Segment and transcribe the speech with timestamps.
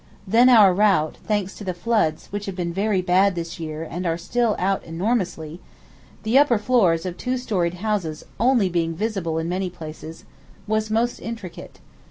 [0.25, 4.07] Then our route, thanks to the floods which have been very bad this year and
[4.07, 5.61] are still out enormously
[6.23, 10.25] the upper floors of two storied houses only being visible in many places,
[10.65, 11.81] was most intricate.